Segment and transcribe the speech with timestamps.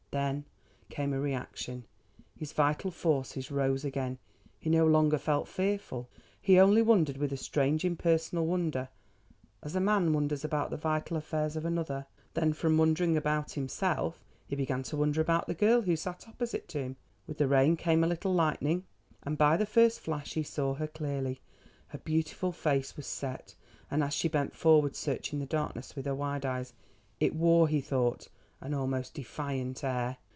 [0.11, 0.43] Then
[0.89, 1.85] came a reaction.
[2.35, 4.17] His vital forces rose again.
[4.59, 6.09] He no longer felt fearful,
[6.41, 8.89] he only wondered with a strange impersonal wonder,
[9.63, 12.07] as a man wonders about the vital affairs of another.
[12.33, 16.67] Then from wondering about himself he began to wonder about the girl who sat opposite
[16.67, 16.97] to him.
[17.25, 18.83] With the rain came a little lightning,
[19.23, 21.39] and by the first flash he saw her clearly.
[21.87, 23.55] Her beautiful face was set,
[23.89, 26.73] and as she bent forward searching the darkness with her wide eyes,
[27.21, 28.27] it wore, he thought,
[28.63, 30.15] an almost defiant air.